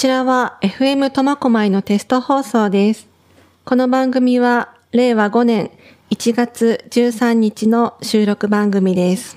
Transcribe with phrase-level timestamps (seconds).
[0.00, 3.06] ちらは FM 苫小牧のテスト放送です。
[3.66, 5.70] この番組は令和5年
[6.08, 9.36] 1月13日の収録番組です。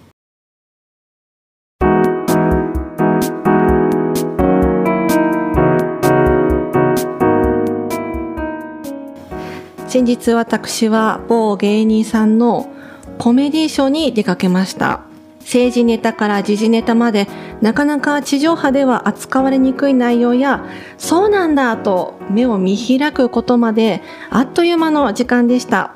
[9.89, 12.73] 先日私は某芸人さんの
[13.18, 15.02] コメディショーに出かけました。
[15.44, 17.28] 政治ネタから時事ネタまで
[17.62, 20.66] なかなか地上波では扱われにくい内容や
[20.98, 25.93] そうなんだと目を見開くことまであっという間の時間でした。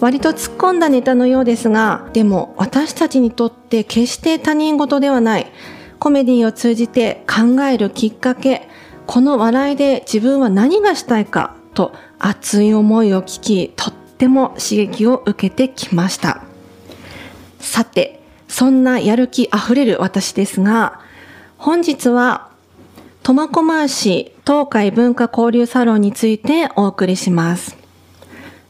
[0.00, 5.46] 割と突っ込んだネタのようですがでも私たちにとって決して他人事ではない。
[5.98, 8.68] コメディを通じて考えるきっかけ。
[9.06, 16.42] この笑いで自分は何がしたいかと熱い思いを聞きとっても刺激を受けてきました。
[17.58, 18.23] さて
[18.56, 21.00] そんなやる気あふれる私ですが、
[21.58, 22.50] 本日は
[23.24, 27.76] 苫小牧市東海文化交流サロンについてお送りします。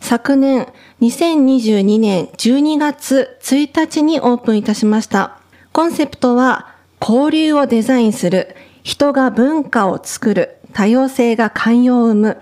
[0.01, 0.69] 昨年
[1.03, 5.37] 2022年12月1日にオープンいたしました。
[5.73, 12.37] コンセプトは交流をデザインする、人が文化を作る、多様性が寛容を生む。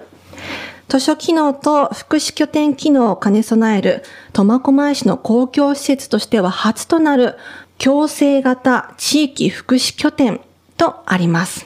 [0.93, 4.03] 図書機能と福祉拠点機能を兼ね備える
[4.35, 7.37] 苫小牧市の公共施設としては初となる
[7.79, 10.43] 共生型地域福祉拠点
[10.77, 11.65] とあります。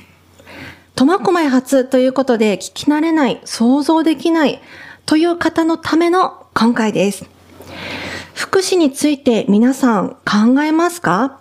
[0.94, 4.62] 苫小牧初ということで聞き慣れない、想像できない
[5.06, 7.26] という方のための今回です。
[8.32, 11.40] 福祉について皆さん考えますか？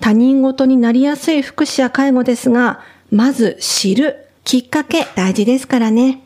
[0.00, 2.80] 他人事になりやすい福祉や介護ですが、
[3.12, 6.24] まず知るきっかけ大事ですからね。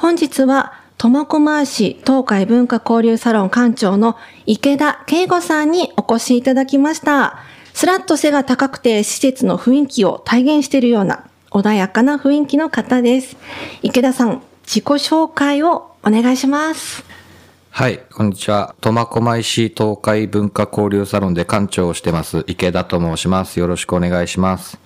[0.00, 7.40] 本日は苫小牧市東海文化交流サロン館長の池田圭吾さんにお越しいただきました。
[7.74, 13.36] スラッと背が高くて施設の雰囲気を体現しているような穏やかな雰囲気の方です。
[13.82, 17.04] 池田さん、自己紹介をお願いします。
[17.68, 18.74] はい、こんにちは。
[18.80, 23.60] 苫小牧市東海文化交流サロンで館長をしてます、池田と申します。
[23.60, 24.78] よろしくお願いします。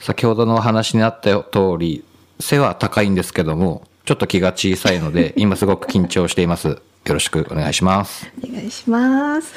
[0.00, 2.02] 先ほどのお話にあった通り、
[2.40, 6.68] 背は高いんですけども、ちょっと気が小さいので、 今すごく緊張しています。
[6.68, 8.26] よろしくお願いします。
[8.42, 9.52] お願いします。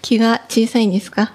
[0.00, 1.32] 気が小さいんですか？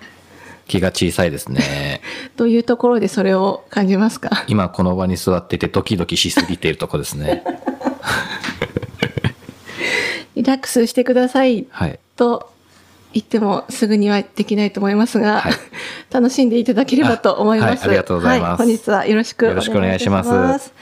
[0.69, 1.99] 気が小さいですね。
[2.38, 4.45] どういうところでそれを感じますか？
[4.47, 7.44] 今この場に座っててドキドキしすぎているとこですね。
[10.35, 11.99] リラックスしてくださいはい。
[12.15, 12.53] と
[13.19, 15.53] 言ってもすぐにはできないと思いますが、はい
[16.11, 17.81] 楽しんでいただければと思います。
[17.81, 19.69] はいありがとうございますは本日はよろしくお願いします。
[19.69, 20.73] よろしくお願いします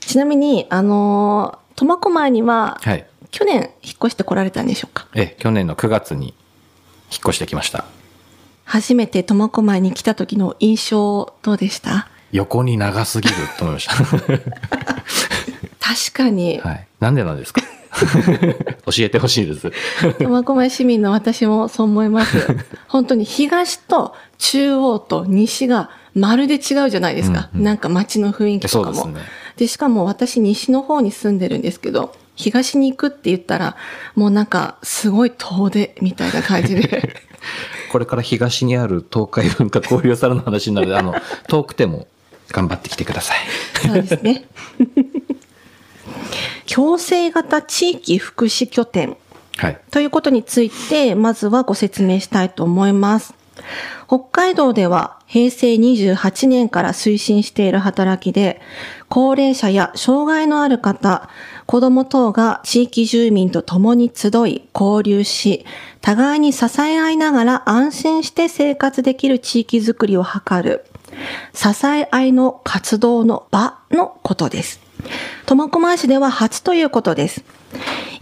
[0.00, 3.06] ちなみに、あのー、苫小牧には、はい。
[3.30, 5.06] 去年引っ越してこられたんでしょうか？
[5.14, 6.34] え、去年の9月に
[7.10, 7.84] 引っ越してきました。
[8.64, 12.08] 初めて苫小牧に来た時の印象どうでした？
[12.32, 13.94] 横に長すぎると思いました。
[15.80, 16.86] 確かに、はい。
[17.00, 17.62] なんでなんですか？
[18.86, 19.72] 教えてほしいです。
[20.18, 22.38] 苫小牧市民の私もそう思います。
[22.88, 27.50] 本当に東と中央と西がまるで違うじゃないですか。
[27.52, 28.94] うんうんなんか街の雰囲気とかも。
[28.94, 29.30] そうですね。
[29.56, 33.76] で、しかも私西の方に住んでるんですけど、東に行くって言ったら、
[34.14, 37.14] もうなんかすごい遠出みたいな感じで。
[37.92, 41.14] これから東にある東海文化交流サロンの話になるので、あの、
[41.48, 42.06] 遠くても
[42.50, 43.38] 頑張ってきてください。
[43.86, 44.44] そうですね。
[46.72, 49.16] 共生型地域福祉拠点
[49.60, 49.80] はい。
[49.90, 53.34] ということについて、まずはご説明したいと思います。
[54.06, 58.60] 北海道では平成28年から推進している働きで、
[59.08, 61.28] 高齢者や障害のある方、
[61.66, 65.66] 子供等が地域住民と共に集い、交流し、
[66.00, 70.86] 互いに支え合いながら安心して生活できる地域づくりを図る、
[71.52, 74.89] 支え合いの活動の場のことです。
[75.46, 77.44] 苫小牧市では初ということです。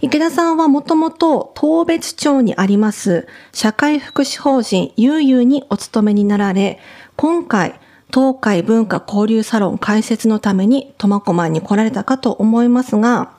[0.01, 6.79] 池田さんはもともと当別町にあります社会福祉法人ゆうゆうにお勤めになられ、
[7.15, 7.79] 今回
[8.13, 13.31] 東海文化交流サロン開設のために苫小牧に来られたかと思いますが、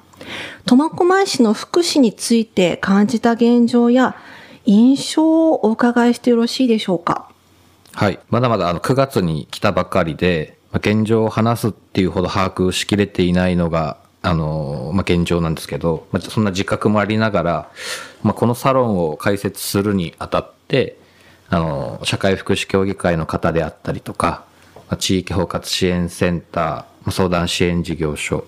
[0.66, 4.16] 苫小牧市の福祉について感じた現状や
[4.66, 7.30] 印象をお伺いしてよろしいでしょうか？
[7.94, 8.20] はい。
[8.28, 17.70] まだまだあの9月に来たばかりで、現状を話すっていうほど把握しきれていないのが、あの、まあ、現状なんですけど、まあ、そんな自覚もありながら、
[18.22, 20.96] まあ、このサロンを開設するにあたって、
[21.48, 24.44] あの、社会福祉協議会の方であったりとか、
[24.74, 28.44] まあ、地域包括支援センター、まあ、相談支援事業所、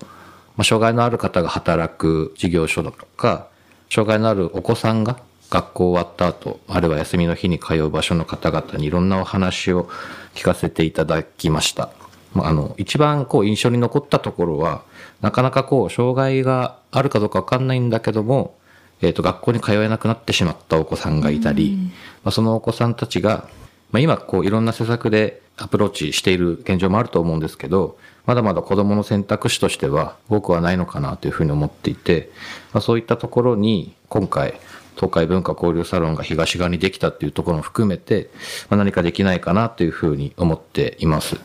[0.55, 3.47] まあ、障害のある方が働く事業所だとか、
[3.89, 9.89] 障害のあるお子さんが学校終わった後、あるいは休みの日に通う場所の方々にいろんなお話を
[10.33, 11.89] 聞かせていただきました。
[12.33, 14.83] まあ、あの、一番こう印象に残ったところは、
[15.21, 18.55] なかなかこう、障害があるかどうかわかんないんだけども、
[19.01, 21.77] えっ、と、学校に通えなくなってしまったお子さんがいたり、
[22.23, 23.47] まあ、そのお子さんたちが、
[23.91, 32.31] まあ、今こういろんな施策でアプローチしている現状もあると思うんですけど、まだまだ子供の選択肢としては多くはないのかなというふうに思っていて、
[32.73, 34.59] まあ、そういったところに今回、
[34.95, 38.29] 東海文化交流サロンが東側にできたっていうところも含めて、
[38.69, 41.37] まあ、何かできないかなというふうに思っています。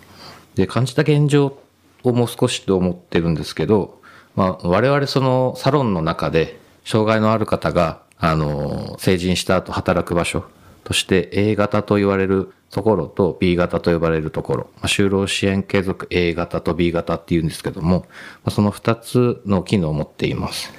[0.59, 1.57] で、感じた現状
[2.03, 4.01] をもう少しと思ってるんですけど、
[4.35, 10.45] まあ、我々そのサロンの中で、障害のある方が、あの、成人した後働く場所
[10.83, 18.07] として A 型と言われるところと B 型と呼ばれるところ、まあ、就労支援継続 A 型と B 型っていうんですけども、ま
[18.47, 20.73] あ、その2つの機能を持っています。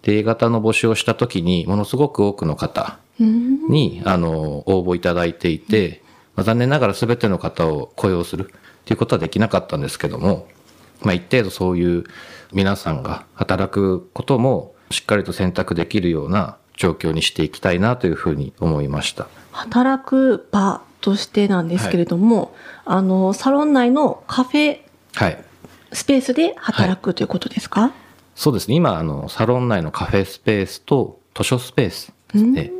[0.00, 6.00] で A 型の募集をした時にものすごく多くの方に、あの応募いただいていて、
[6.36, 8.50] まあ、残念ながら全ての方を雇用する
[8.90, 10.48] っていうことはできなかったんですけども、
[11.02, 12.04] まあ、一定度そういう
[12.52, 19.28] 皆さんが働くこともしっかりと選択できるような状況にしていきたいなというふうに思いました。
[19.52, 22.52] 働く場としてなんですけれども、
[22.84, 24.80] はい、あの、サロン内のカフェ
[25.92, 27.90] スペースで働くということですか、はい、
[28.34, 28.74] そうですね。
[28.74, 32.72] 今、あの、サロン内のカフェスペースと図書スペースですね。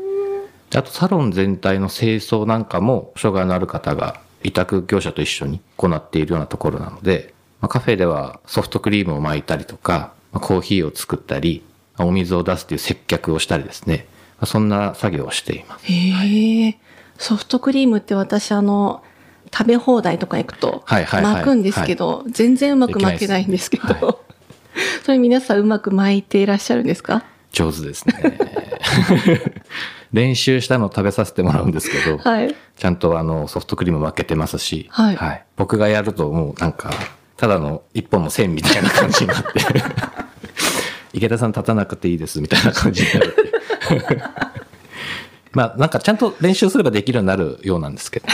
[0.75, 11.63] あと、サロン全体の清掃なんかも、障害のある方が委託業者と一緒に行っているようなところなので、まあ、カフェではソフトクリームを巻いたりとか、まあ、コーヒーを作ったり、
[11.99, 14.07] お水を出すという接客をしたりですね。
[14.45, 15.85] そんな作業をしています。
[15.85, 16.79] へえ、はい、
[17.19, 19.03] ソフトクリームって私あの、
[19.53, 23.95] 食べ放題とか行くと巻くんですけど、全然うまく巻けないんですけど、はい、
[25.05, 27.25] それ皆さんうまく巻いていらっしゃるんですか？
[27.53, 28.15] 上手ですね。
[30.13, 36.91] 練習したのを食べさせてもらうんですけど、 はい、ちゃんとあのソフトクリーム負けてますし、はい、はい、僕がやるともうなんか、
[37.37, 39.49] ただの一本の線みたいな感じになって
[41.13, 43.37] 池田さん立たなくていいですみたいな感じになる。
[45.53, 48.27] まあなんかちゃんと練習すればできるようになるようなんですけど。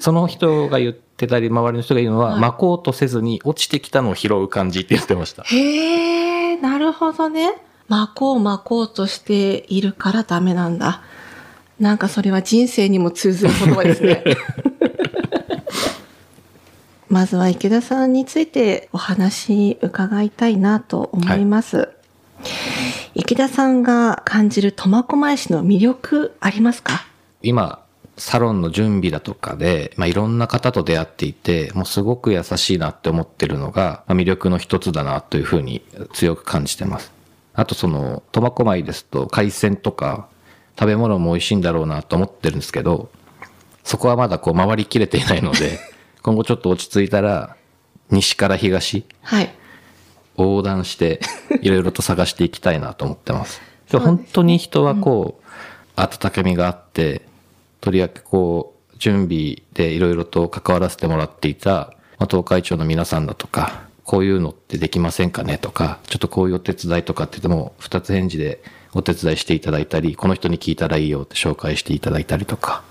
[0.00, 5.42] その人が言ってたり、周りの人が言うのは、はい、巻こうとせずに落ちてきたのを拾う感じって言ってました。
[5.42, 7.54] へえ、なるほどね。
[7.88, 11.02] 巻こう巻こうとしているからダメなんだ。
[11.80, 14.24] なんかそれは人生にも通ずる言葉ですね。
[17.08, 21.76] まずは池田さんについてお話伺いたいなと思います。
[21.78, 21.88] はい、
[23.20, 27.06] 池田さんが感じる苫小牧市の魅力ありますか？
[27.42, 27.82] 今、
[28.18, 35.82] サロンの準備だとかで、まあ、いろんな方と出会っていて、もうすごく優しいなって思ってるのが、まあ、魅力の一つだなというふうに
[36.12, 37.17] 強く感じてます。
[37.58, 40.28] あとその、苫小牧ですと海鮮とか
[40.78, 43.10] 食べ物も美味しいんだろうなと思ってるんですけど、
[43.82, 45.80] そこはまだこう回りきれていないので、
[46.22, 47.56] 今後ちょっと落ち着いたら、
[48.12, 49.52] 西から東、はい、
[50.36, 51.18] 横断して、
[51.60, 53.60] いろいろと探していきたいなと思ってます。
[53.90, 57.22] で本当に人はこう、うん、温かみがあって、
[57.80, 68.62] とりわけこう、準備でいろいろと関わらせてもらっていた、まあ、東海町の皆さんだとか、こういうのってできませんかねとか、ちょっとこういうお手伝いとかって言っても、二つ返事で
[68.94, 72.82] お手伝いしていただいたり、この人に聞いたらいいよって紹介していただいたりとか、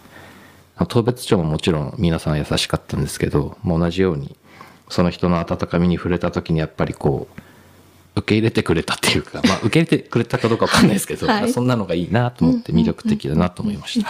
[0.90, 4.36] 当別町ももちろん皆さん優しかったんですけど、もう同じように、
[4.90, 14.10] その人の温かみに触れた時にやっぱりこう、受け入れてくれたっていうか、まあ受け入れてくれたかどうかわかんないですけど、はい、そんなのがいいなと思って魅力的だなと思いました。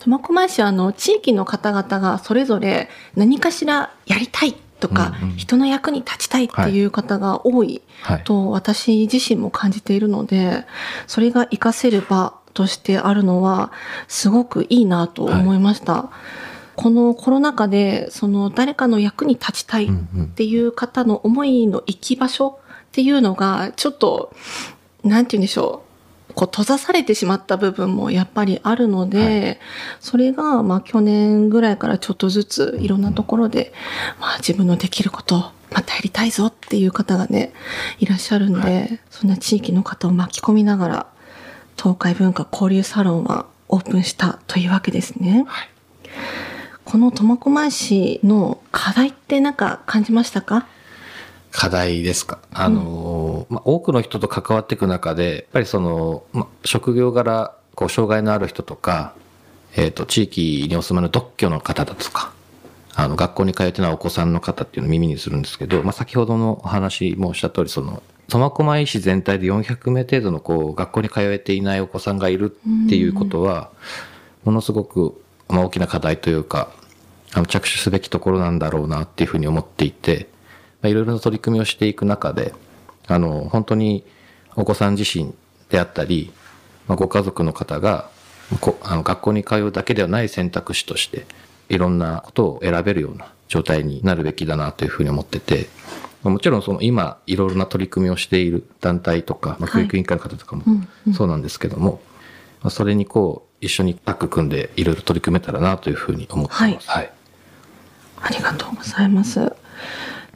[0.00, 7.82] 苫小牧市はあの地域の方々がそれぞれ何かしらやりたいとか、うんうん、人の役に立ちたいっていう方が多い
[8.24, 10.64] と私自身も感じているので、
[11.06, 13.70] それが活かせる場としてあるのは
[14.08, 15.92] すごくいいなと思いました。
[15.92, 16.08] はい、
[16.76, 24.34] このコロナ禍でその誰かの役に立ちたいっていう方の思いの行き場所っていうのがちょっと
[25.04, 25.89] なんて言うんでしょう。
[26.34, 29.58] こう閉ざされてしまった部分もやっぱりあるので、はい、
[30.00, 33.72] それがまあ去年ぐらいからちょっとずついろんなところで、
[34.20, 37.52] まあ自分のできることまたやりたいぞっていう方がね、
[38.00, 41.06] いらっしゃるんで、はい、そんな地域の方を巻き込みながら、
[41.76, 45.44] 東海文化交流サロンはオープンしたというわけですね。
[45.46, 45.68] はい、
[46.84, 50.66] この苫小牧市の課題って何か感じましたか？
[51.52, 52.40] 課題ですか？
[52.52, 53.09] あの、うん、
[53.50, 59.12] まあ、多くの人と関わっていく中で、やっぱりその、まあ、職業柄、こう、障害のある人とか、
[59.76, 62.32] えっ、ー、と、地域にお住まいの独居の方だとか、
[62.94, 73.70] あの、学校に通ってないお子さんの方っていうのを耳にするんですけど、まあ、先ほどのお話もおっしゃった通り、その、苫小牧市全体で400名程度のこう学校に通えていないお子さんがいるっていうことは、
[74.44, 76.70] ものすごく、まあ、大きな課題というか、
[77.32, 80.28] あの着手すべきところなんだろうなっていうふうに思っていて、
[80.80, 82.54] まあ、いろいろな取り組みをしていく中で、
[83.10, 84.04] あの、本当に
[84.56, 85.34] お子さん自身
[85.68, 86.32] であったり、
[86.86, 88.08] まあ、ご家族の方が
[88.60, 91.26] こあの学校に通うだけではない選択肢として、
[91.68, 95.68] いろんなことを選べるような状態になるべきだなというふうに思ってて、
[96.22, 100.64] もちろんその今いろいろな取り組みをしている団体とか、まあ、教育委員会の方とかも
[101.14, 102.00] そうなんですけども、
[102.62, 106.62] まあ、それにこう一緒にタッグ組んでいろいろ取り組めたらなというふうに思ってます。
[106.62, 107.12] はい、はい
[108.22, 109.52] ありがとうございます。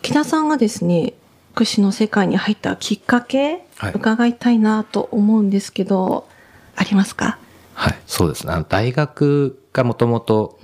[0.00, 1.12] 木田さんがですね、
[1.54, 6.26] 福祉の世界に入ったきっかけ、はい、伺いたいなと思うんですけど、
[6.74, 7.38] ありますか？
[7.74, 8.52] はい、そうですね。
[8.68, 10.58] 大学がもともと、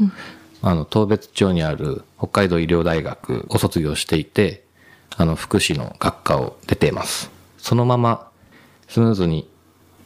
[0.62, 4.64] あの、当別町にある北海道医療大学を卒業していて、
[5.16, 7.30] あの、福祉の学科を出ています。
[7.56, 8.28] そのまま、
[8.88, 9.48] スムーズに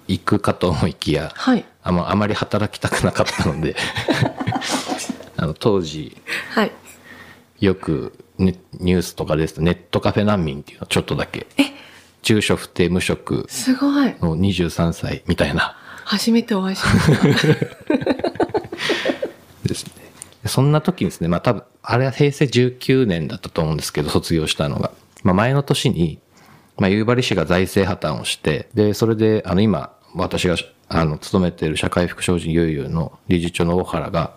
[0.07, 3.75] 行くかと思いきや、はい、ああまり働きたくなかったので
[5.39, 6.73] あの、当時、はい、
[7.61, 11.47] よくニュースとかですとネットカフェ難民っていうのをちょっとだけ。
[12.23, 13.47] 住所不定無職。
[13.49, 14.15] すごい。
[14.21, 15.77] の23歳みたいな。
[16.05, 17.55] 初めてお会いしました。
[19.65, 19.93] ですね。
[20.47, 24.93] そんな時にですね、まあ多分、あれは平成19年だったと思うんですけど、卒業したのが。
[25.23, 26.19] まあ前の年に、
[26.77, 30.57] まあ夕張市が財政破綻をして、で、それで、あの今、私が、
[30.89, 34.33] あの、勤めている社会福祉法人ゆうゆうの理事長の大原が、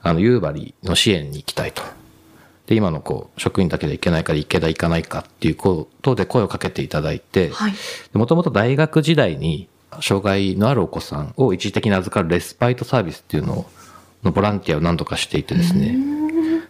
[0.00, 1.82] あの、夕張の支援に行きたいと。
[2.68, 7.50] で、今のこう、職員だけで行けないから行けだ行かないかっていうことで声をかけていただいて、
[8.12, 9.68] もともと大学時代に、
[10.02, 13.70] 障害のあるお子さんを一時的に預かるレスパイトサービスっていうのを、
[14.22, 15.96] のボランティアを何とかしていてですね、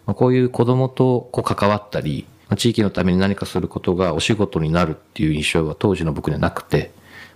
[0.05, 2.25] まあ、こういう子供とこう関わったり、
[2.55, 6.91] 地域のために何かすることがお仕事になるっていう印象は当時の僕にはなくて、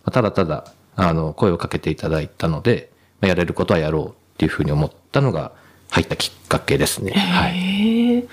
[0.05, 2.89] まあ、ただただ、あの、声をかけていただいたので、
[3.19, 5.51] まあ、やれることはやろうっていうふうに思ったのが、
[5.93, 7.11] 入ったきっかけですね。
[7.11, 8.27] はい。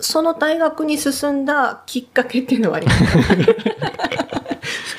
[0.00, 3.20] その大学に進んだきっかけっていうのはありますか？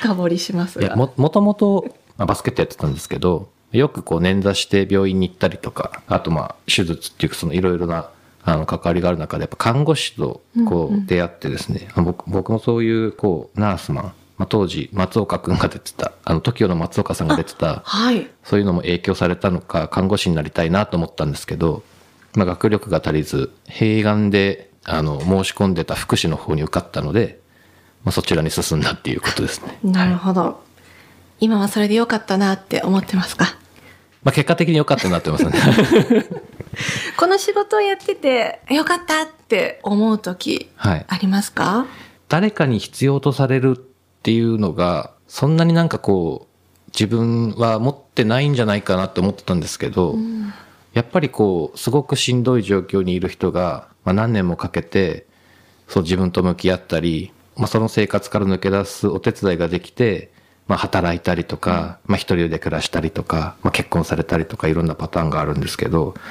[0.00, 0.96] 深掘りしますが。
[0.96, 1.84] も、もともと、
[2.16, 8.08] まあ、バスケットやってたんですけど、よくこう捻挫して病院に行ったりとか、あとまあ手術っていうそのいろいろな
[8.42, 14.04] あの関わりがある中でやっぱ看護師とこう出会ってですね、うんうん、僕僕もそういうこうナースマン、
[14.38, 21.82] まあ、当時松岡君が出てたあの TOKIO の松岡さんが出てた、はい、そういうのも影響されたのか看護師になりたいなと思ったんですけど
[22.34, 27.40] まあ、学力が足りず、併願で、あの、申し込んでた福祉の方に受かったので、
[28.04, 29.78] まあ、そちらに進んだっていうことですね。
[29.84, 30.40] なるほど。
[30.40, 30.54] はい、
[31.46, 33.56] 今はそれでよかったなって思ってますか？
[34.22, 35.52] まあ、結果的に良かったなってますね。
[37.16, 41.86] この仕事をやってて、よかったって思う時、ありますか、はい、
[42.28, 43.80] 誰かに必要とされるっ
[44.22, 50.52] ていうのが、そんなになんかこう、自分は持ってないんじゃないかなって思ってたんですけど、うん
[50.94, 55.26] やっぱりこう、すごくしんどい状況にいる人が、まあ、何年もかけて、
[55.86, 60.30] そう自分と向き合ったり、まあ、その生活から抜け出すお手伝いができて、
[60.66, 66.22] まあ、働いたりとか、まあ、一人で暮らしたりとか、まあ、結婚されたりとか、いろんなパターンがあるんですけど、ま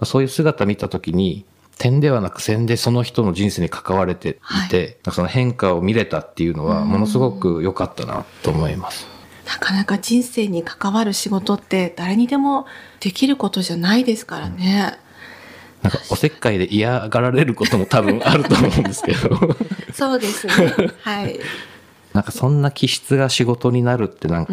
[0.00, 1.44] あ、そういう姿見たときに、
[1.76, 9.19] 点ではなく線でその人の人生に関われていて、はい、その変化を見れたっていうのは、ものすごく良かったなと思います。
[9.50, 12.66] なかなか人生に関わる仕事って誰にでも
[13.00, 14.96] できることじゃないですからね。
[15.82, 19.56] なんかおせっかいで嫌がられることも多分あると思うんですけど
[19.92, 20.54] そうですね。
[21.00, 21.40] はい。
[22.12, 24.52] なんかそんな気質が仕事になるってなんか、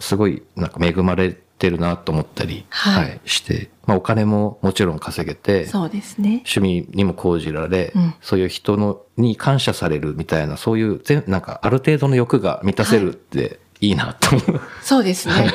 [0.00, 6.42] すごいなんか恵まれてるなと思ったり、はい、はい、して、まあお金ももちろん稼げて、そうですね。
[6.44, 14.60] 趣味にも講じられ、うん、そういう人のに感謝されるみたいな、そういう全、なんかある程度の欲が満たせるって、はいいいなと思う。
[14.80, 15.52] そうですね。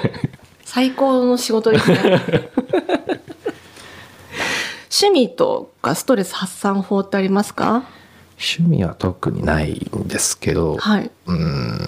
[0.65, 1.97] 最高の仕事ですね。
[4.91, 7.83] 趣味とかストレス発散法ってありますか？
[8.37, 11.79] 趣味は特にないんですけど、はい、うん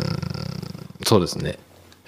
[1.03, 1.59] そうですね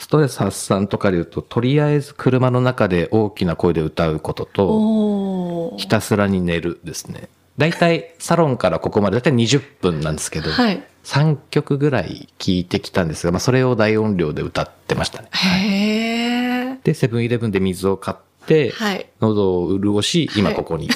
[0.02, 7.30] ストレス発散とかで言うととりあえず車の中で大きな声で歌うこととひたすらに寝るですね
[7.60, 15.30] 大体サロンからここまで大体20分なんですけど、はい、3曲ぐらい聴いてきたんですが、まあ、それを大音量で歌ってましたね。
[15.32, 16.78] へー。
[16.84, 18.18] で、セブンイレブンで水を買っ
[18.48, 20.88] て、はい、喉を潤し、今ここに。
[20.88, 20.94] は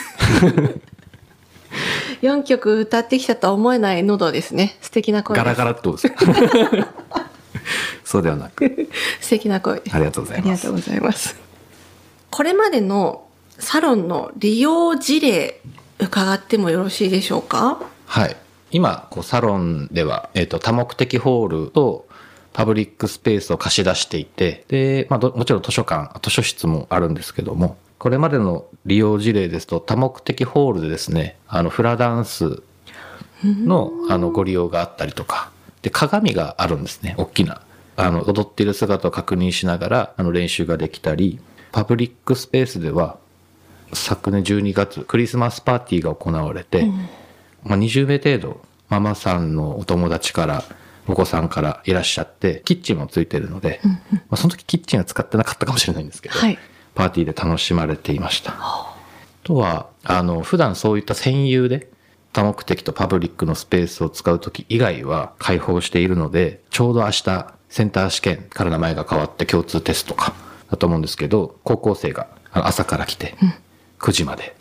[2.23, 4.75] い、4曲歌ってきたとは思えない喉ですね。
[4.81, 6.07] 素敵な声ガラガラっとです。
[8.03, 8.89] そうではなく。
[9.21, 10.47] 素敵な声ありがとうございます。
[10.47, 11.35] ありがとうございます。
[12.29, 13.25] これまでの
[13.59, 15.61] サロンの利用事例
[15.99, 17.79] 伺ってもよろしいでしょうか？
[18.05, 18.35] はい。
[18.71, 22.07] 今、こうサロンでは、えっ、ー、と、多目的ホールと
[22.51, 32.61] パブリックスペースを貸し出していて、で、まあもちろん図書館、図書室もあるんですけども、これまでの利用事例ですと多目的ホールでですねあのフラダンス
[33.43, 35.51] のあのご利用があったりとか
[35.85, 37.13] で鏡があるんですね。
[37.15, 37.61] 大きな。
[37.95, 41.39] あの踊っている姿を確認しながらあの練習ができたり
[41.71, 43.19] パブリックスペースでは
[43.93, 46.87] 昨年12月クリスマスパーティーが行われて、
[47.63, 50.63] まあ、20名程度ママさんのお友達から
[51.07, 56.57] お子さんからいらっしゃってキッチンもついてるので、まあ、その時キッチンは使ってなかったかもしれないんですけど、はい。
[56.95, 58.55] パーティーで楽しまれていました。
[58.57, 58.95] あ。
[59.43, 61.89] とは、あの、普段そういった専有で
[62.35, 70.33] 多目的とパブリックのスペースを使う時以外は開放しているので、ちょうど明日センター試験から名前が変わって共通テストか
[70.69, 73.35] だと思うんですけど、高校生が朝から来て
[73.99, 74.53] 9時まで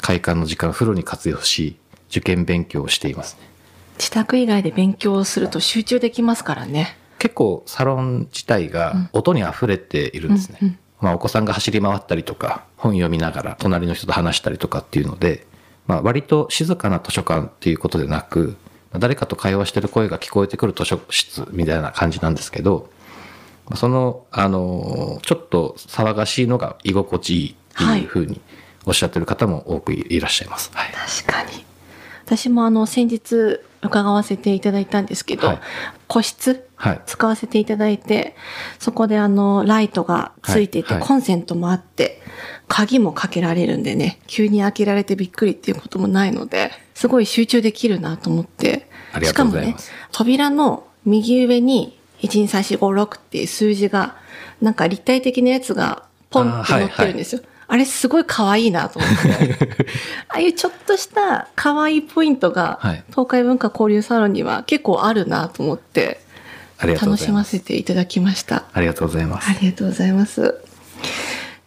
[0.00, 1.76] 開館の時間を風呂に活用し、
[2.10, 3.48] 受験勉強をしていますね。
[3.96, 6.96] 自宅以外で勉強すると集中できますからね。
[7.20, 10.58] 結構サロン自体が音に溢れているんですね。
[10.60, 15.46] うんうんまあお子さんが走り回ったりとか、本読みながら隣の人と話したりとかっていうので、
[15.90, 18.56] まあ割と静かな図書館っていうことでなく、
[18.92, 22.88] 誰かと会話してる声が聞こえてくる図書室みたいな感じなんですけど、
[23.66, 28.40] まあその、あの、ちょっと騒がしいのが居心地いいっていうふうに
[28.86, 30.70] おっしゃってる方も多くいらっしゃいます。
[30.72, 30.92] はい。
[31.24, 31.64] 確かに。
[32.24, 35.58] 私もあの先日伺わせていただいたんですけど、はい
[36.06, 37.00] 個室はい。
[37.04, 38.34] 使わせていただいて、
[38.78, 42.19] そこであのライトがついていて、コンセントもあって、
[42.70, 48.88] 鍵もかけられるんでね、急に開けられてびっくりっていうこともないので、すごい集中できるなと思って。
[49.12, 54.14] ありがとうございますしかもね、扉の右上に12345っていう数字が、
[54.62, 57.42] なんか立体的なやつがポンって載ってるんですよ。
[57.66, 59.86] あれすごい可愛いなと思って。
[60.30, 66.20] ああいうちょっとした可愛いポイントが、はい東海文化交流サロンには結構あるなと思って、
[66.78, 67.42] 楽しま。
[67.42, 68.66] せていただきました。
[68.72, 69.56] ありがとうございますあ。
[69.60, 70.54] りがとうございます。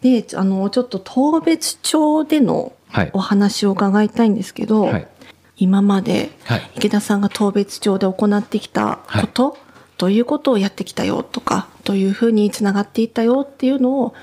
[0.04, 5.08] で、あの、ちょっと当別町でのはいお話を伺いたいんですけど、はい。
[5.56, 9.56] 今まではい池田さんが当別町で行ってきたこと、
[9.96, 14.14] どういうことをやってきたよとか、どういうふうにつながっていったよっていうのを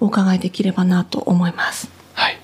[0.00, 1.88] お伺いできればなと思います。
[2.14, 2.40] はい。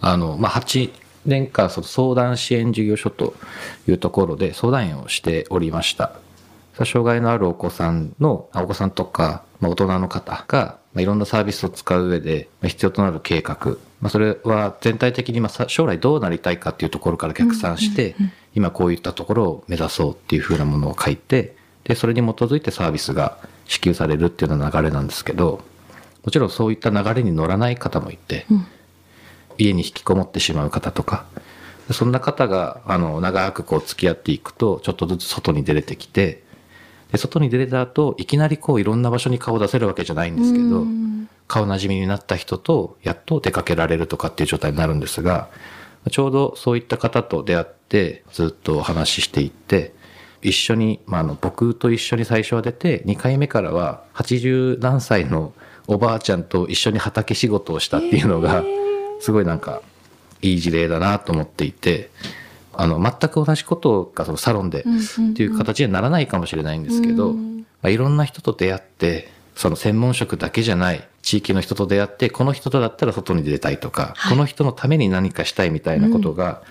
[0.00, 0.90] あの、まあ、8
[1.26, 3.34] 年間、その相談支援事業所と
[3.86, 6.12] いうところで相談員をしておりました。
[6.86, 18.16] 障害のあるお子さんの、あお子さんとか、まあ、大人の方が、まあ、いろんなサービスを使う上で、まあ必要となる計画、まあ、それは全体的に、まあ、さ将来どうなりたいかっていうところから逆算して、
[18.54, 25.60] 今こういったところを目指そうっていうふうなものを書いて、で、それに基づいてサービスが支給されるっていうような流れなんですけど、
[26.24, 28.46] もちろんそういった流れに乗らない方もいて、
[29.56, 31.24] 家に引きこもってしまう方とか、
[31.92, 36.42] そんな方が、あの、長くこう付き合っていくと、ちょっとずつ外に出れてきて、
[37.12, 40.84] で、外に出れた後、いきなりこういろんな場所に顔を出せるわけじゃないんですけど、
[41.46, 45.48] 顔なじみになった人と、やっと出かけられるとかっていう状態になるんですが、
[46.10, 49.94] ちょうどそういった方と出会って、ずっとお話ししていって、
[50.42, 55.52] 一緒に、まあ、あの、僕と一緒に最初は出て、2回目からは80何歳の
[55.86, 58.62] おばあちゃんと一緒に畑仕事をしたっていうのが、
[59.20, 59.82] すごいなんか、
[60.40, 62.10] いい事例だなと思っていて、
[62.80, 67.42] あの、全く同じことがそのサロンでっていう形にはならないかもしれないんですけど、ま
[67.82, 74.32] あ、いろんな人と出会って、その専門職だけじゃない地域の人と出会って、この人とだったら外に出たいとか、はい。
[74.32, 76.62] この人のために何かしたいみたいなことが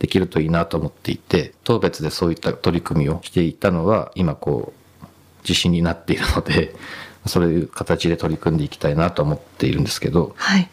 [0.00, 5.06] できるといいなと思っていて、当別でそういった取り組みをしていたのは、今こう、
[5.44, 6.74] 自信になっているので、
[7.26, 10.68] そういう形で取り組んでいきたいなと思っているんですけど、はい。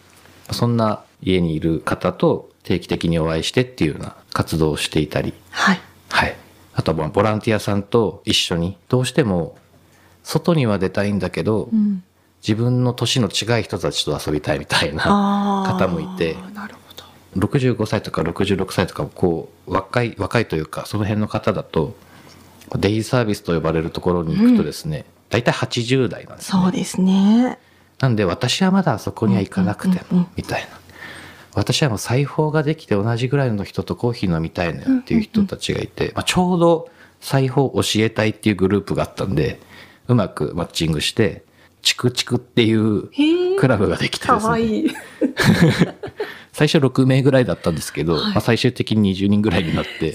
[0.52, 5.82] そんな家にいる方と定期的にお会いしてっていうような活動をしていたり、はい。
[6.10, 6.36] はい。
[6.73, 9.58] あとはまあボランティアさんと一緒に、どうしても
[10.23, 12.03] 外には出たいんだけど、うん。
[12.41, 17.03] 自分の年の違い人たちと遊びたいみたいな方もいて、なるほど。
[17.47, 21.95] 65歳とか66歳とかこう若い若いというかその辺の方だと
[22.77, 27.60] デイサービスと呼ばれるところに行くとですね、大体80代なんですねそうですね。
[27.99, 30.78] なんで私はまだあそこには行かなくてうんうんうんもみたいな
[31.60, 39.60] 私はもう裁縫ができて同じぐらいの人とコーヒー飲みたいのよっていう人たちがいて、まあ、ちょうど裁縫教えたいっていうグループがあったんで
[40.08, 41.43] うまくマッチングして
[41.81, 43.09] チクチクっていう。
[43.57, 44.91] クラブができてですねかわいい。
[46.51, 50.13] 最初6名ぐらいだったんですけど、はいまあ、最終的に20人ぐらいになって。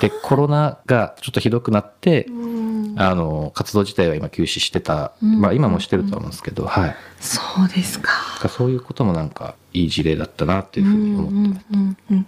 [0.00, 2.50] でコロナがちょっとひどくなって、うん
[2.96, 8.10] あの活動自体は今休止してた、うんまあ今もしてるとは思うんですけど、はいそうですか。
[8.40, 11.66] かそういうこともなんかいい事例だったなっていうふうに思ってます。
[11.72, 12.26] うんうんうん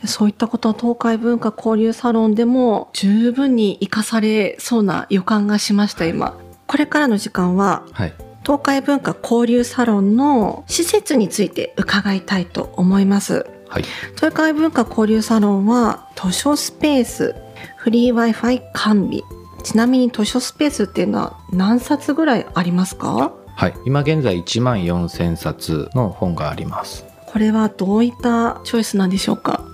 [0.00, 6.34] でそういったことは東海文化交流サロンでも十分に活かされそうな予感がしました今
[6.70, 8.14] これからの時間ははい。
[8.42, 13.84] 東東海文化交流サロンの施設について伺いたいと思いますはい。
[14.16, 17.34] 東海文化交流サロンは図書スペース
[17.76, 19.22] フリー Wi-Fi 完備
[19.62, 23.32] ちなみに図書スペースっていうのは何冊ぐらいありますか？
[23.56, 23.74] はい。
[23.84, 27.04] 今現在1万4000冊の本があります。
[27.26, 29.64] これはどういったチョイスなんでしょうか？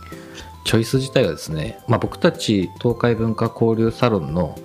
[0.64, 4.59] チョイス自体はですね、まあ、僕たち東海文化交流サロンの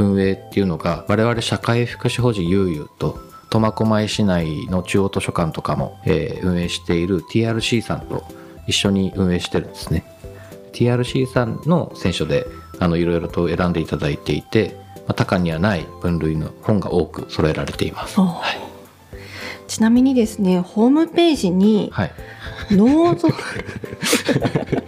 [0.00, 8.24] 運営っていうのが我々社会福祉法人ゆうゆうと苫小牧市内の中央図書館とかも、えー運営している TRC さんと
[8.66, 10.04] 一緒に運営してるんですね。
[10.72, 12.46] TRC さんの選書で
[12.78, 18.20] あのいろいろと選んでいただいていて、まあ、他館にはない分類の本が多く揃えられています。
[18.20, 18.70] おー。
[19.66, 22.12] ちなみにですねホームページにはい。
[22.70, 23.28] 能動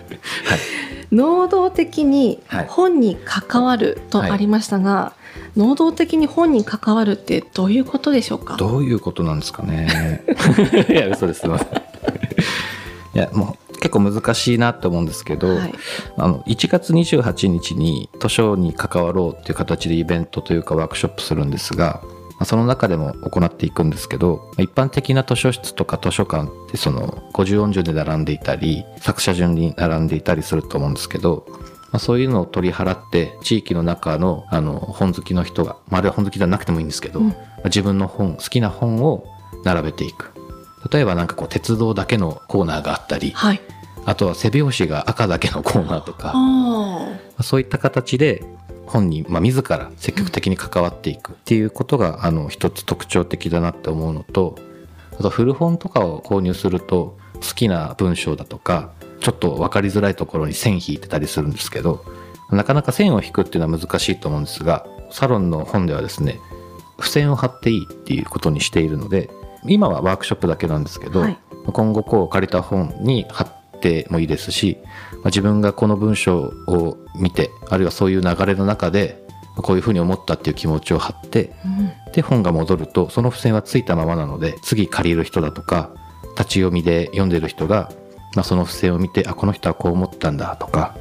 [1.13, 2.67] 能動的にはい。
[2.69, 5.13] 本に関わるとありましたが、
[5.57, 8.57] 能動的に本に関わるってどういうことでしょうか？
[8.57, 10.23] どういうことなんですかね？
[10.89, 11.41] いや嘘です。
[11.41, 11.69] すいません。
[11.69, 11.73] い
[13.19, 15.75] やもう結構難しいなって思うんですけど、はい。
[16.17, 22.09] あの1月28日に図書に関わろうっていう形でイベントというかワークショップするんですが、ま
[22.43, 31.57] あその中でも行っていくんですけどまあ一般的な図書室とか図書館ってその50音順で並んでいたり作者順に並んでいたりすると思うんですけど、ま
[31.93, 37.29] あ、そういうのを取り払って地域の中のあの本好きの人が、まあ、あれは本好きじゃなくてもいいんですけど、うん。
[37.29, 39.25] まあ自分の本好きな本を
[39.65, 40.33] 並べていく。
[40.91, 43.61] 例えばなんかこう鉄道だけのコーナーがあったりはい。
[44.05, 48.45] あとは背拍子が赤だけのコーナーとかあそういった形で
[48.93, 54.57] 本に、まあ、自ら積極的に関わっていくっていうことが、あの一つ特徴的だなって思うのと
[55.19, 62.05] あと古本とかを購入すると好きな文章だとかちょっと分かりづらいところに線引いてたりするんですけど
[62.51, 66.39] なかなか線を引くっていうのは難しいと思うんですがサロンの本ではですね
[66.99, 69.31] 付箋を貼っていいっていうことにしているので
[69.65, 71.39] 今はワークショップだけなんですけど、はい。
[71.73, 74.79] 今後こう借りた本に貼ってもいいですし、
[75.23, 79.23] まあ自分がこの文章を見てあるいはそういう流れの中で
[79.57, 81.93] こういうふうに思ったっていう気持ちを貼ってうん。
[82.13, 85.91] で本が戻るとその付箋はついたままなので次借りる人だとか
[86.37, 87.91] 立ち読みで読んでる人が、
[88.35, 90.97] まあ、その付箋を見てあこの人はこう思ったんだとか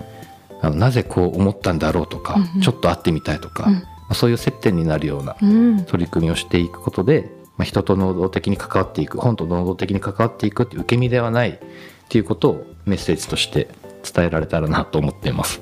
[0.61, 2.61] あのなぜこう思ったんだろうとか、うんうん。
[2.61, 3.73] ちょっと会ってみたいとか、うん。
[3.73, 5.85] まあそういう接点になるようなうん。
[5.85, 11.59] 取り組みをしていくことで、まあ、人と能動的に関わっていく本と能動的に関わっていくっていう受け身ではないっ
[12.09, 13.69] ていうことをメッセージとして
[14.03, 15.59] 伝えられたらなと思っています。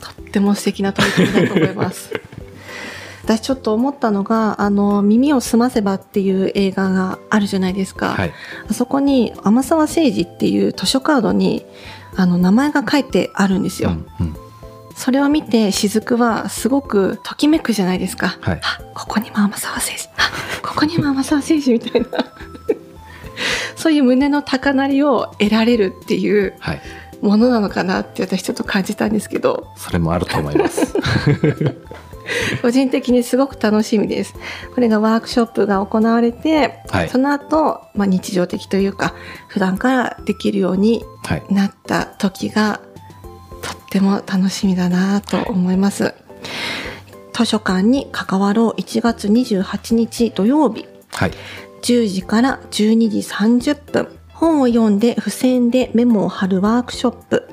[0.00, 2.12] とっても素敵な取り組みだと思います。
[3.24, 8.14] 私ちょっと思ったのが、あの、耳をすませばっていう映画があるじゃないですか。
[8.14, 8.32] はい、
[8.70, 11.66] あそこに天沢誠治っていう図書カードに、
[12.16, 13.90] あの、名前が書いてあるんですよ。
[13.90, 14.36] うんうん
[14.98, 18.36] それを見て、雫はすごくときめくじゃないですか。
[18.40, 20.08] はいあ、ここにも天沢誠治。
[20.16, 22.08] あ、ここにも天沢誠治みたいな。
[23.76, 26.82] そういう胸の高鳴りを得られるっていうはい、
[27.20, 30.94] ものなのかなって私ちょっと感じたんですけど、それもあると思います。
[32.62, 34.34] 個人的にすごく楽しみです。
[34.74, 37.08] これがワークショップが行われて、はい。
[37.08, 39.14] その後、まあ、日常的というか
[39.48, 42.80] 普段からできるようにはい、なった時が
[43.62, 46.14] とっても楽しみだなと思います。
[47.32, 48.80] 図書館に関わろう。
[48.80, 50.86] 1月28日土曜日。
[51.10, 51.32] はい、
[51.82, 57.48] 10時から12時30分本を読んで付箋でメモを貼るワークショップ。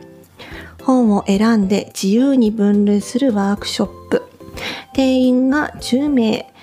[0.84, 4.22] 本を選んで自由に分類するワークショップ。
[4.94, 6.54] 定員が10名。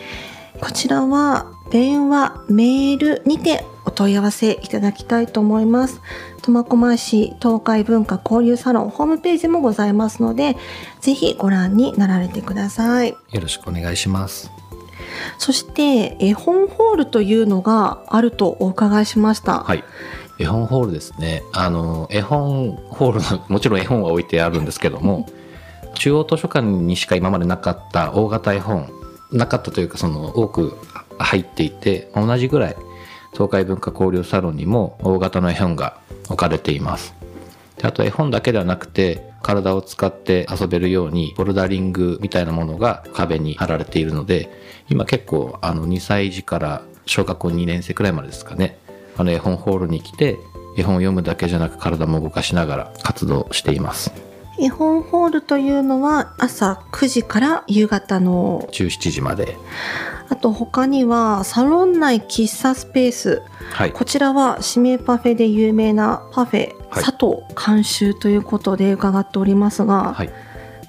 [0.60, 6.00] こちらは電話メールにてお問い合わせいただきたいと思います。
[6.42, 10.56] 苫小牧市東海文化交流サロンホームページもございますので
[11.00, 13.08] ぜひご覧になられてください。
[13.10, 14.61] よろしくお願いします。
[15.38, 19.60] そして絵本ホールというのがあるとお伺いしました。
[19.60, 19.84] はい。
[20.38, 21.42] 絵本ホールですね。
[21.52, 25.28] あの、絵本ホールの、 もちろん絵本は置いてあるんですけども、
[25.94, 28.88] 中央図書館にしか今までなかった大型絵本、
[29.30, 30.76] なかったというか、その、多く
[31.18, 32.76] 入っていて、同じぐらい、
[33.32, 35.96] 東海文化交流サロンにも大型の絵本が
[36.26, 37.14] 置かれています。
[37.78, 44.50] であと絵本だけではなくて、体を使って遊べるように、ボルダリングみたいなものが壁に貼られているので、
[44.92, 48.78] 今結構、あの、2歳児から小学校2年生くらいまでですかね、
[49.16, 50.38] あの絵本ホールに来て、
[50.76, 54.12] 絵本を読むだけじゃなく体も動かしながら活動しています。
[54.60, 59.56] 絵本ホールというのは朝9時から夕方の、17時まで。
[60.28, 63.42] あと他にはサロン内喫茶スペース。
[63.70, 63.92] はい。
[63.92, 70.30] こちらは指名パフェで有名なパフェ、はい佐藤監修ということで伺っておりますが、はい。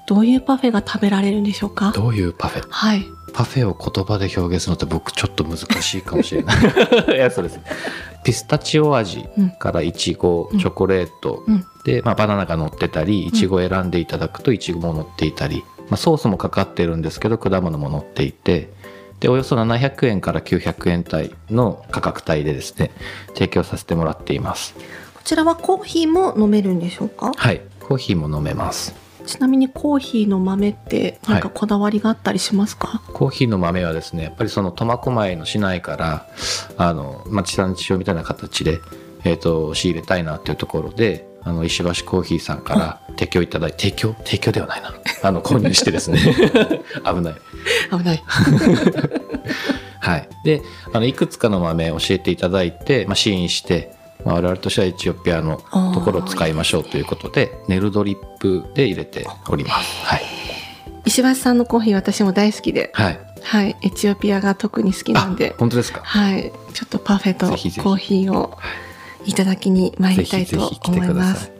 [0.06, 1.92] どういうパフェが食べられるんでしょうか？
[1.92, 2.66] どういうパフェ？
[2.68, 3.06] はい。
[3.32, 6.56] パフェを言葉で表現するのって僕ちょっと難しいかもしれない。
[7.16, 7.58] いや、そうです。
[8.22, 11.64] ピスタチオ味うんからいちご、チョコレート、うん。
[11.84, 18.70] で、まあ、バナナが乗ってたり、いちご選んでいただくといちごも乗っていたり、まあ、ソースもかかってるんですけど、果物も乗っていて、
[19.20, 22.92] で、およそ700円から900円帯の価格帯でですね、
[23.34, 24.74] 提供させてもらっています。
[25.14, 27.32] こちらはコーヒーも飲めるんでしょうか？
[27.34, 27.60] はい。
[27.80, 28.94] コーヒーも飲めます。
[29.26, 31.56] ちなみにコーヒーの豆ってなんかはい。
[31.58, 36.26] こだわりがあったりしますか、コーヒーの豆はですねやっぱりその苫小牧の市内から
[36.76, 38.80] あの、まあ、地産地消みたいな形で、
[39.24, 44.14] えー、と仕入れたいなっていうところであの石橋コーヒーさんから提供いただいて提供？
[44.24, 44.94] 提供ではないな。
[45.22, 46.18] あの購入してですね。
[47.04, 47.34] 危ない。
[47.90, 48.24] 危ない。
[50.00, 50.28] はい。
[50.44, 60.04] であのいくつかの豆教えていただいて、まあ、試飲して、まあ、我々としてはエチオピアのところを使いましょうということでネルドリップで入れております。
[60.04, 60.22] はい、
[61.04, 66.00] 石橋さんのコーヒー私も大好きで、はい、はい、エチオピアが特に好きなんあで、本当ですか？
[66.02, 67.80] はい、ちょっとパフェとぜひぜひ。
[67.80, 68.58] コーヒーを
[69.24, 69.34] い。
[69.34, 71.14] ただきに参りたいと思いください。
[71.14, 71.52] ます。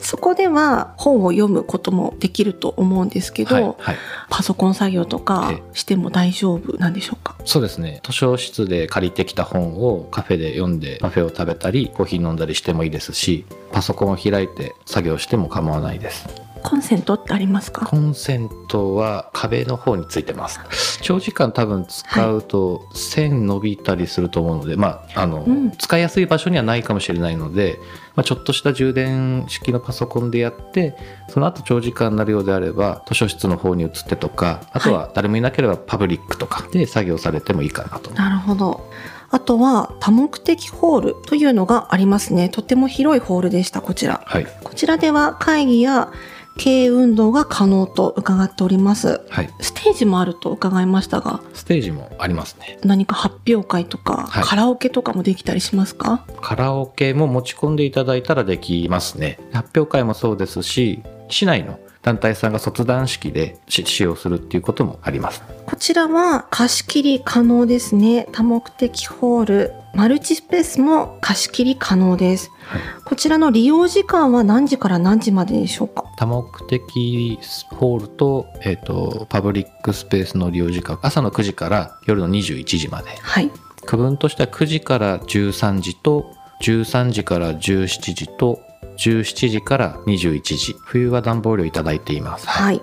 [0.00, 3.96] そこでは本を読むこともできると思うんですけど、はい、はい。
[4.28, 7.36] パソコン作業とかえしても大丈夫なんでしょうか？
[7.44, 8.00] そうですね。
[8.04, 16.28] 図書室で借りてきた本をカフェで読んでカフェを食べたりコーヒー飲んだりしてもいいですしパソコンを開いて作業しても構わないです
[16.68, 17.86] コンセントってありますか？
[17.86, 20.58] コンセントは壁の方についてます
[21.00, 27.78] 長時間多分使うと線伸びたりすると思うので、まああの、うん使いやすい場所にはないかもしれないので、
[28.16, 30.96] まあ、ちょっとした充電式のパソコンでやって
[31.28, 38.90] その後長時間になるようであれば図書室の方に移ってとかあとは誰もいなければパブリックとかで作業されてもいいかなと思いなるほど。
[39.28, 42.48] あとは多目的ホールというのがありますね。
[42.48, 44.22] とても広いホールでした、こちら。
[44.24, 46.12] はいこちらでは会議や
[46.56, 49.20] 経営運動が可能と伺っております。
[49.28, 52.78] はいステージもあると伺いましたが、ステージもありますね。
[52.82, 56.26] 何か発表会とか、はいカラオケとかもできたりしますか？
[56.40, 59.38] カラオケも持ち込んでいただいたらできますね。
[59.52, 65.42] 発表会もそうですし、市内の団体さんが卒団式でし使用するっていうこともあります。
[65.66, 68.28] こちらは貸し切り可能ですね。
[68.30, 72.52] 多目的ホール、マルチスペースも貸し切り可能です。
[72.60, 76.04] はいこちらの利用時間は何時から何時まででしょうか？
[76.16, 77.38] 多目的
[77.70, 83.10] ホールと、えっ、と、パブリックスペースの利用時間、朝の9時から夜の21時まで。
[83.20, 83.50] はい。
[83.84, 88.60] 区分としては9時から13時と、13時から17時と、
[88.98, 90.76] 17時から21時。
[90.84, 92.48] 冬は暖房料いただいています。
[92.48, 92.80] はい。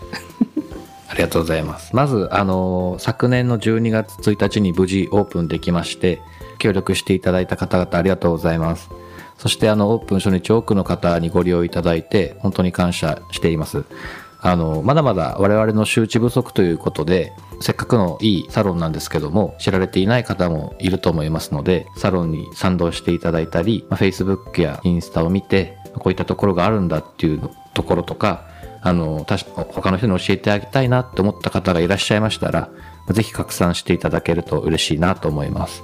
[1.09, 1.95] ありがとうございます。
[1.95, 6.21] まず、あの、昨年の12月1日に無事オープンできまして、
[6.59, 8.91] 協力していただいた方々ありがとうございます。
[9.39, 13.85] そして、あの、オープン初日多くの方にご利用いただいて、本当に感謝しています。
[14.39, 28.47] あの、まだまだ我々の周知不足ということで、せっかくのいいサロンなんですけども、知られていない方もいると思いますので、サロンに賛同していただいたり、まあ Facebook やインスタを見て、こういったところがあるんだっていうところとか、
[28.81, 32.69] あの、他の人に教えてあげたいなって思った方がいらっしゃいましたら、
[33.09, 35.83] ぜひ拡散していただけると嬉しいなと思います。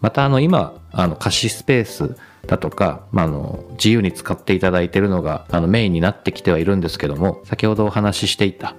[0.00, 8.74] また、あの、今、あの、貸しスペースだとか、まあ、あの、自由に使っていただいているのが、あの、メインになってきてはいるんですけども、先ほどお話ししていた、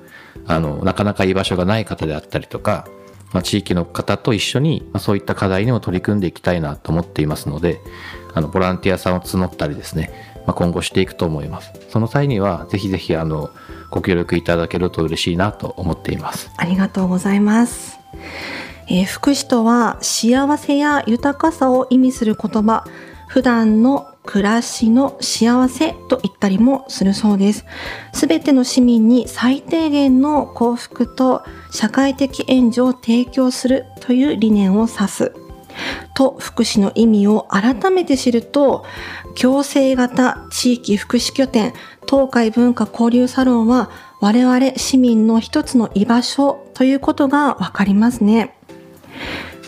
[0.45, 2.87] あの、なかなか居場所がない方であったりとか、
[3.33, 7.81] まあ、地域の方と一緒に、まあ、そういった課題にも取り組んでいきたいなと思っていますので、
[8.33, 10.11] あの、ボランティアさんを募ったりですね、
[10.47, 11.73] まあ、今後していくと思います。
[11.89, 13.51] その際には、ぜひぜひ、あの、
[13.91, 16.49] ご協力いただけると嬉しいなと思っています。
[16.57, 17.99] ありがとうございます。
[18.89, 22.85] えー福祉とは幸せや豊かさを意味する言葉、
[23.27, 27.65] 普段の暮らしの幸せと言ったりもするそうです。
[28.13, 35.33] すべての市民に最低限の幸福と社会的援助を提供するという理念を指す。
[36.15, 38.85] と福祉の意味を改めて知ると
[39.39, 41.73] 共生型地域福祉拠点
[42.07, 48.57] 東海文化交流サロンは我々市民の一つの居場所ということがわかりますね。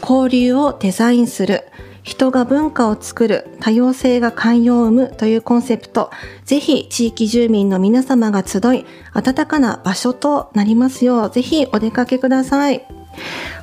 [0.01, 1.65] 交流をデザインする
[2.09, 6.09] 人が文化を作る多様性が寛容を生むというコンセプト。
[6.43, 12.83] ぜひ地域住民の皆様が集い温かな場所となりますようぜひお出かけください。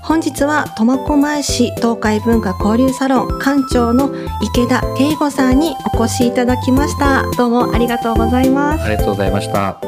[0.01, 7.25] 本日は苫小牧市東海文化交流サロン館長の池田圭吾さんにお越しいただきました。
[7.37, 8.85] どうもありがとうございます。
[8.85, 9.81] ありがとうございました。